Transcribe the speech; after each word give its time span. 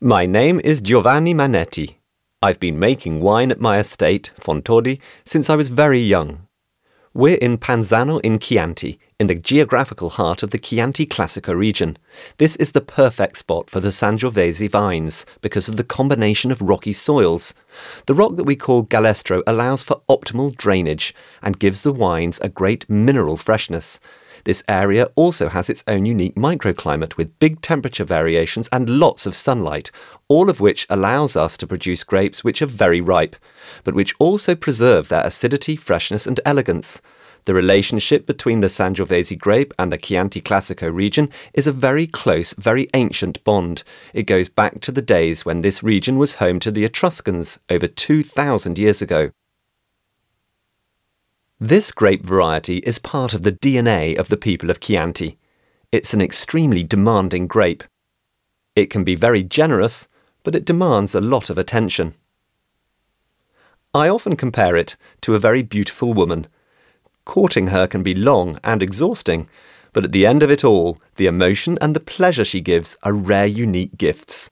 My 0.00 0.26
name 0.26 0.60
is 0.64 0.80
Giovanni 0.80 1.32
Manetti. 1.32 1.94
I've 2.42 2.58
been 2.58 2.78
making 2.78 3.20
wine 3.20 3.52
at 3.52 3.60
my 3.60 3.78
estate, 3.78 4.32
Fontodi, 4.38 5.00
since 5.24 5.48
I 5.48 5.54
was 5.54 5.68
very 5.68 6.00
young. 6.00 6.46
We're 7.14 7.36
in 7.36 7.58
Panzano 7.58 8.20
in 8.22 8.40
Chianti, 8.40 8.98
in 9.20 9.28
the 9.28 9.36
geographical 9.36 10.10
heart 10.10 10.42
of 10.42 10.50
the 10.50 10.58
Chianti 10.58 11.06
Classico 11.06 11.56
region. 11.56 11.96
This 12.38 12.56
is 12.56 12.72
the 12.72 12.80
perfect 12.80 13.38
spot 13.38 13.70
for 13.70 13.78
the 13.78 13.90
Sangiovese 13.90 14.68
vines 14.68 15.24
because 15.40 15.68
of 15.68 15.76
the 15.76 15.84
combination 15.84 16.50
of 16.50 16.60
rocky 16.60 16.92
soils. 16.92 17.54
The 18.06 18.14
rock 18.14 18.34
that 18.34 18.44
we 18.44 18.56
call 18.56 18.84
galestro 18.84 19.44
allows 19.46 19.84
for 19.84 20.02
optimal 20.08 20.56
drainage 20.56 21.14
and 21.40 21.60
gives 21.60 21.82
the 21.82 21.92
wines 21.92 22.40
a 22.40 22.48
great 22.48 22.90
mineral 22.90 23.36
freshness. 23.36 24.00
This 24.44 24.62
area 24.68 25.08
also 25.16 25.48
has 25.48 25.70
its 25.70 25.82
own 25.86 26.04
unique 26.04 26.34
microclimate 26.34 27.16
with 27.16 27.38
big 27.38 27.62
temperature 27.62 28.04
variations 28.04 28.68
and 28.70 28.98
lots 29.00 29.24
of 29.26 29.34
sunlight, 29.34 29.90
all 30.28 30.50
of 30.50 30.60
which 30.60 30.86
allows 30.90 31.34
us 31.34 31.56
to 31.56 31.66
produce 31.66 32.04
grapes 32.04 32.44
which 32.44 32.60
are 32.60 32.66
very 32.66 33.00
ripe, 33.00 33.36
but 33.84 33.94
which 33.94 34.14
also 34.18 34.54
preserve 34.54 35.08
their 35.08 35.26
acidity, 35.26 35.76
freshness, 35.76 36.26
and 36.26 36.40
elegance. 36.44 37.00
The 37.46 37.54
relationship 37.54 38.26
between 38.26 38.60
the 38.60 38.68
Sangiovese 38.68 39.38
grape 39.38 39.74
and 39.78 39.92
the 39.92 39.98
Chianti 39.98 40.40
Classico 40.40 40.92
region 40.92 41.28
is 41.52 41.66
a 41.66 41.72
very 41.72 42.06
close, 42.06 42.54
very 42.54 42.88
ancient 42.94 43.42
bond. 43.44 43.82
It 44.14 44.22
goes 44.22 44.48
back 44.48 44.80
to 44.80 44.92
the 44.92 45.02
days 45.02 45.44
when 45.44 45.60
this 45.60 45.82
region 45.82 46.16
was 46.16 46.34
home 46.34 46.58
to 46.60 46.70
the 46.70 46.84
Etruscans 46.84 47.58
over 47.68 47.86
2,000 47.86 48.78
years 48.78 49.02
ago. 49.02 49.30
This 51.66 51.92
grape 51.92 52.22
variety 52.22 52.80
is 52.80 52.98
part 52.98 53.32
of 53.32 53.40
the 53.40 53.50
DNA 53.50 54.18
of 54.18 54.28
the 54.28 54.36
people 54.36 54.68
of 54.68 54.80
Chianti. 54.80 55.38
It's 55.90 56.12
an 56.12 56.20
extremely 56.20 56.82
demanding 56.84 57.46
grape. 57.46 57.82
It 58.76 58.90
can 58.90 59.02
be 59.02 59.14
very 59.14 59.42
generous, 59.42 60.06
but 60.42 60.54
it 60.54 60.66
demands 60.66 61.14
a 61.14 61.22
lot 61.22 61.48
of 61.48 61.56
attention. 61.56 62.16
I 63.94 64.10
often 64.10 64.36
compare 64.36 64.76
it 64.76 64.96
to 65.22 65.34
a 65.34 65.38
very 65.38 65.62
beautiful 65.62 66.12
woman. 66.12 66.48
Courting 67.24 67.68
her 67.68 67.86
can 67.86 68.02
be 68.02 68.14
long 68.14 68.58
and 68.62 68.82
exhausting, 68.82 69.48
but 69.94 70.04
at 70.04 70.12
the 70.12 70.26
end 70.26 70.42
of 70.42 70.50
it 70.50 70.64
all, 70.64 70.98
the 71.16 71.26
emotion 71.26 71.78
and 71.80 71.96
the 71.96 72.00
pleasure 72.14 72.44
she 72.44 72.60
gives 72.60 72.98
are 73.02 73.14
rare, 73.14 73.46
unique 73.46 73.96
gifts. 73.96 74.50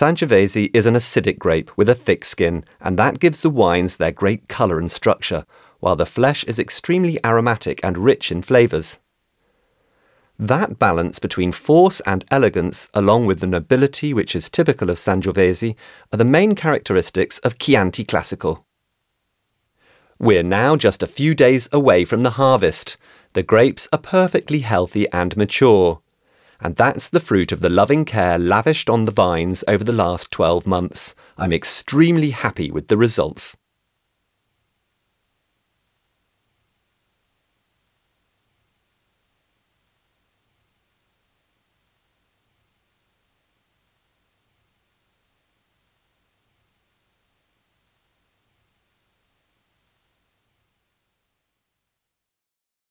Sangiovese 0.00 0.70
is 0.72 0.86
an 0.86 0.94
acidic 0.94 1.38
grape 1.38 1.70
with 1.76 1.86
a 1.86 1.94
thick 1.94 2.24
skin, 2.24 2.64
and 2.80 2.98
that 2.98 3.20
gives 3.20 3.42
the 3.42 3.50
wines 3.50 3.98
their 3.98 4.10
great 4.10 4.48
colour 4.48 4.78
and 4.78 4.90
structure, 4.90 5.44
while 5.80 5.94
the 5.94 6.06
flesh 6.06 6.42
is 6.44 6.58
extremely 6.58 7.22
aromatic 7.22 7.80
and 7.84 7.98
rich 7.98 8.32
in 8.32 8.40
flavours. 8.40 8.98
That 10.38 10.78
balance 10.78 11.18
between 11.18 11.52
force 11.52 12.00
and 12.06 12.24
elegance, 12.30 12.88
along 12.94 13.26
with 13.26 13.40
the 13.40 13.46
nobility 13.46 14.14
which 14.14 14.34
is 14.34 14.48
typical 14.48 14.88
of 14.88 14.96
Sangiovese, 14.96 15.76
are 16.10 16.16
the 16.16 16.24
main 16.24 16.54
characteristics 16.54 17.36
of 17.40 17.58
Chianti 17.58 18.06
Classico. 18.06 18.64
We're 20.18 20.42
now 20.42 20.76
just 20.76 21.02
a 21.02 21.06
few 21.18 21.34
days 21.34 21.68
away 21.72 22.06
from 22.06 22.22
the 22.22 22.38
harvest. 22.40 22.96
The 23.34 23.42
grapes 23.42 23.86
are 23.92 23.98
perfectly 23.98 24.60
healthy 24.60 25.06
and 25.10 25.36
mature 25.36 26.00
and 26.60 26.76
that's 26.76 27.08
the 27.08 27.20
fruit 27.20 27.52
of 27.52 27.60
the 27.60 27.70
loving 27.70 28.04
care 28.04 28.38
lavished 28.38 28.90
on 28.90 29.04
the 29.04 29.12
vines 29.12 29.64
over 29.66 29.82
the 29.82 29.92
last 29.92 30.30
12 30.30 30.66
months. 30.66 31.14
I'm 31.38 31.52
extremely 31.52 32.30
happy 32.30 32.70
with 32.70 32.88
the 32.88 32.96
results. 32.96 33.56